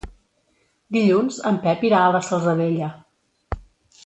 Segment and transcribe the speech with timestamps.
[0.97, 2.91] Dilluns en Pep irà a la Salzadella.